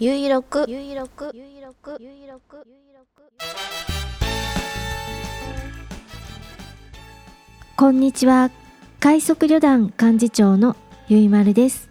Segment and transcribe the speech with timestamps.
[0.00, 3.22] ゆいろくゆいろくゆいろくゆいろくゆいろく
[7.76, 8.50] こんにちは。
[8.98, 10.74] 快速旅団幹事長の
[11.06, 11.90] ゆいまるです。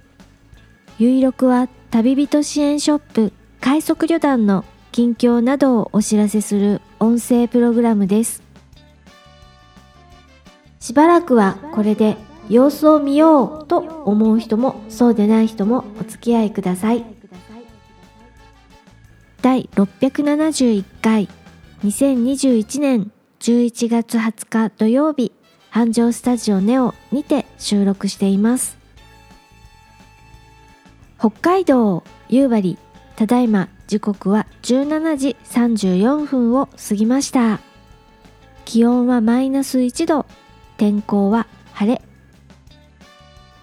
[1.00, 3.32] ゆいろくは旅人支援ショップ
[3.62, 8.44] 快速旅団の近況などをお知らせする音声プログラムです。
[10.82, 12.18] しばらくはこれで
[12.50, 17.13] 様子を見ようと思う人もそうでない人もお付き合いください。
[19.44, 21.28] 第671回。
[21.84, 23.12] 2021年
[23.42, 25.34] 11月20日土曜日。
[25.70, 28.78] 繁盛スタジオネオにて収録しています。
[31.20, 32.78] 北海道夕張。
[33.18, 37.60] ただいま時刻は17時34分を過ぎました。
[38.64, 40.26] 気温はマイナス1度。
[40.78, 42.02] 天候は晴れ。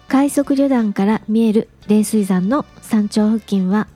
[0.07, 3.87] 快速旅団から見える冷水山の山頂付近は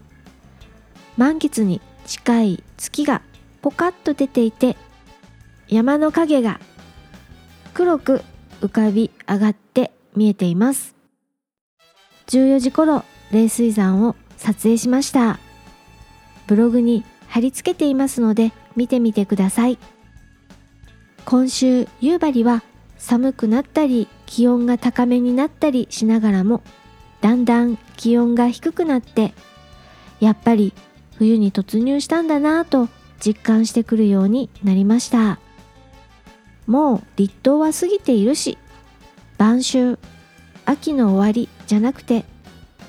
[1.17, 3.21] 満月に近い月が
[3.61, 4.75] ポカッと出ていて
[5.67, 6.59] 山の影が
[7.73, 8.21] 黒く
[8.61, 10.95] 浮かび上がって見えています。
[12.27, 15.39] 14時頃冷水山を撮影しました。
[16.47, 19.77] ブログに貼り付けていますので見てみてください。
[21.25, 22.63] 今週夕張は
[22.97, 26.61] 寒くなったり気温が高めになったりしながらも
[27.21, 29.33] だんだん気温が低くなって
[30.19, 30.73] やっぱり
[31.17, 35.39] 冬に突入したんだなぁと実感してくるようになりました。
[36.67, 38.57] もう立冬は過ぎているし
[39.37, 39.97] 晩秋
[40.65, 42.25] 秋の終わりじゃなくて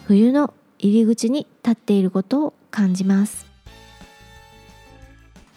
[0.06, 3.46] 冬の入り口に立っていることを感じます。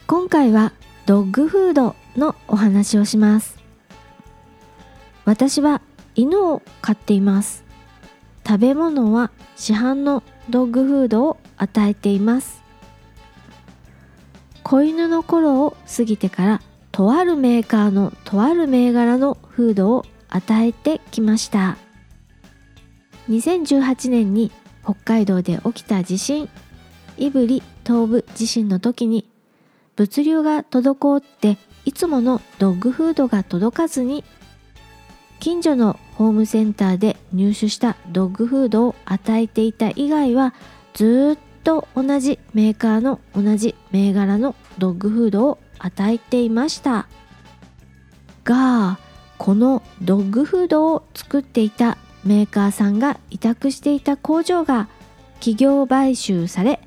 [0.08, 0.74] 今回は
[1.06, 3.58] ドッグフードのお話をします。
[5.26, 5.82] 私は
[6.16, 7.64] 犬を飼っています。
[8.46, 12.64] 食べ物は市販のドッグフードを与えています。
[14.64, 16.62] 子犬の頃を過ぎてから
[16.92, 21.78] とあるメーカーのとある銘柄のフードを与えてきました。
[23.30, 24.52] 2018年に
[24.84, 26.50] 北海道で起きた地震。
[27.20, 29.30] 胆振東部地震の時に
[29.98, 34.24] 物流が滞っていつものドッグフードが届かずに
[35.40, 40.54] 近所のホームセンターで入手したドッグフードを与えていた以外は
[40.94, 47.08] ずっと同じメーカーの同じ銘柄のドッグフードを与えていました。
[48.44, 48.98] が
[49.38, 54.88] このドッグフードを作っていたメーカーさんが委託していた工場が
[55.36, 56.82] 企業買収され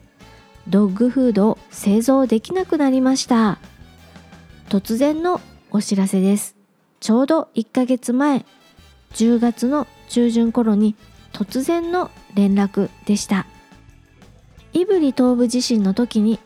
[0.69, 3.59] ドッグフードを製造できなくなりました。
[4.69, 5.41] 突然の
[5.71, 6.57] お知らせです。
[6.99, 8.45] ちょうど1ヶ月前
[9.13, 10.97] 10月の中旬頃に
[11.33, 13.47] 突然の連絡でした。
[14.73, 16.39] 胆振東部地震の時に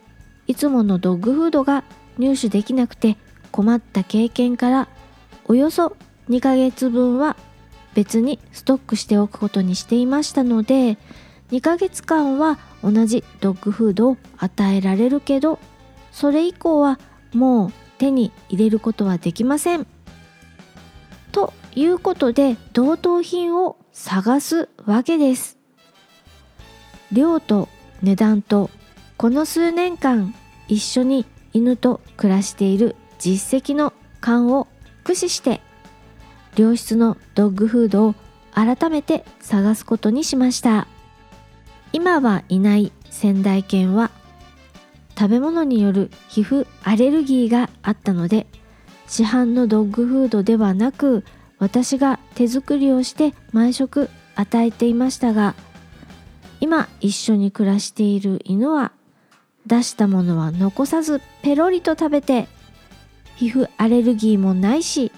[0.47, 1.85] いつものドッグフードが
[2.19, 3.17] 入手できなくて
[3.51, 4.89] 困った経験から
[5.47, 5.97] およそ
[6.29, 7.37] 2ヶ月分は
[7.95, 10.99] 別にストックしておくことにしていましたので
[11.51, 15.59] 2ヶ月間は同じドッグフードを与えられるけど
[16.13, 16.99] それ以降は
[17.33, 19.87] もう手に入れることはできません。
[21.33, 25.59] ということで同等品を探すわけです。
[27.13, 27.69] 量と
[28.03, 28.71] 値段と
[29.17, 30.35] この数年間
[30.69, 34.67] 一緒に犬と暮らしている実績の勘を
[35.03, 35.61] 駆使して
[36.57, 38.15] 良質のドッグフードを
[38.53, 40.89] 改めて探すことにしました。
[41.97, 44.11] 今はいない仙台犬は
[45.19, 48.47] 食べ物による皮膚アレルギーがあったので
[49.07, 51.25] 市販のドッグフードではなく
[51.59, 55.55] 私が手作りをして毎食与えていましたが
[56.61, 58.93] 今一緒に暮らしている犬は
[59.67, 62.49] 出したものは残さずペロリと食べて
[63.37, 65.13] 皮膚アレルギーもないし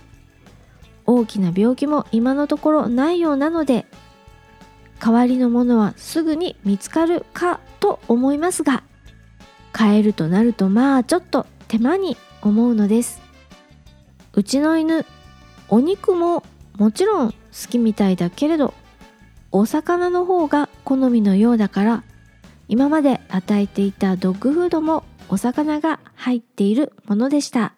[1.07, 3.87] 大きな病気も今のところないようなので
[5.01, 8.83] 代わりのものはすぐに見つかるかと思いますが
[9.73, 13.21] 買えるとなるとまあちょっと手間に思うのです。
[14.33, 15.05] うちの犬
[15.69, 16.45] お肉も
[16.77, 17.37] もちろん好
[17.69, 18.73] きみたいだけれど
[19.51, 22.05] お魚の方が好みのようだから
[22.69, 27.75] 今まで与えていたドッグフードもお魚が入っているものでした。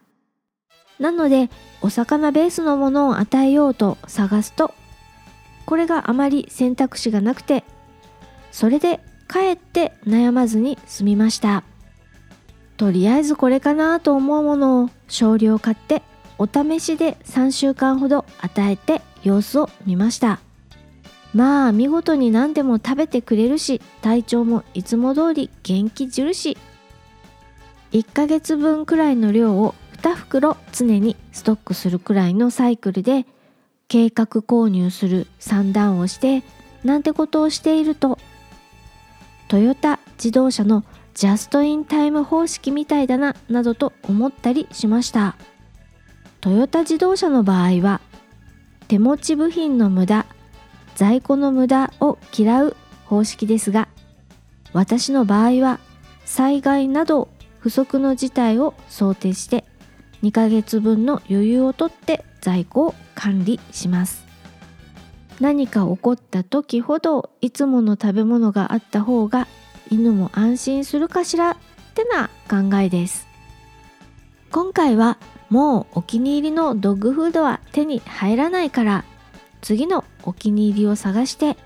[0.99, 1.49] なので
[1.81, 4.75] お魚ベースのものを与えようと探すと
[5.65, 7.65] これがあまり選択肢がなくて
[8.53, 11.63] それでかえって悩まずに済みました。
[12.77, 16.03] とりあえずこれかなと思うものを少量買って
[16.39, 20.41] お試しで3週間ほど与えて様子を見ました。
[21.35, 26.59] まあ見事に何でも食べてくれるし体調もいつも通り元気印
[27.93, 33.27] 1ヶ月分くらいの量を2袋常にストックするくらいのサイクルで
[33.89, 36.43] 計画購入する算段をして
[36.85, 38.19] なんてことをしていると。
[39.49, 45.37] トヨタ自動車のジャストインタイム方式みたいだななどと思ったりしました。
[46.41, 48.01] トヨタ自動車の場合は
[48.87, 50.25] 手持ち部品の無駄
[50.95, 52.77] 在庫の無駄を嫌う
[53.07, 53.89] 方式ですが
[54.73, 55.81] 私の場合は
[56.25, 57.29] 災害など
[57.59, 59.65] 不測の事態を想定して
[60.23, 64.25] 2ヶ月分の余裕をとって在庫を管理します。
[65.41, 69.49] 何か起こった時ほどいつもの食べ物があった方が
[69.91, 71.57] 犬も安心するかしらっ
[71.95, 73.27] てな考えです。
[74.51, 79.05] 今回はもうお気に入りのドッグフードは手に入らないから
[79.61, 81.57] 次のお気に入りを探して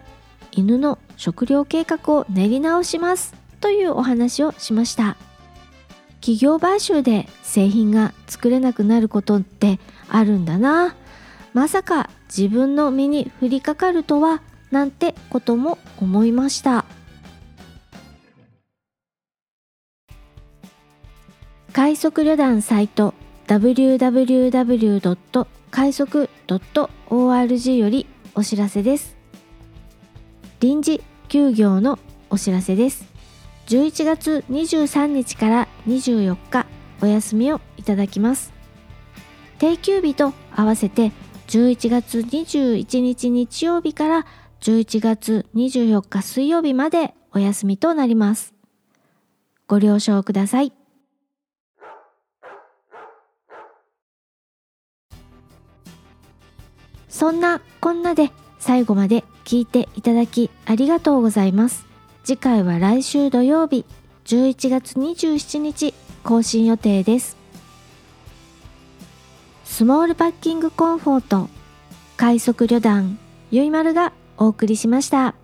[0.53, 5.17] 犬の食料計画を練り直しますというお話をしました。
[6.21, 10.95] 企業買収で製品が作れなくなることってあるんだな。
[11.53, 16.85] まさか自分の身に降りかかるとはなんてことも思いました。
[21.73, 23.15] 快速旅団サイト
[23.47, 25.47] www.
[25.71, 29.17] 快速 .org よりお知らせです。
[30.61, 31.99] 臨時休業の
[32.31, 33.07] お知らせです。
[33.67, 36.67] 11月23日から24日
[37.01, 38.53] お休みをいただきます。
[39.59, 41.13] 定休日と合わせて
[41.49, 44.27] 11月21日日曜日から
[44.61, 48.55] 11月24日水曜日までお休みとなります。
[49.67, 50.73] ご了承ください。
[57.15, 61.87] そんなこんなで最後まで聞いていただきありがとうございます
[62.25, 63.87] 次回は来週土曜日
[64.25, 65.95] 11月27日
[66.25, 67.37] 更新予定です
[69.65, 71.49] スモールパッキングコンフォート
[72.17, 73.17] 快速旅団
[73.53, 75.44] ゆいまるがお送りしました。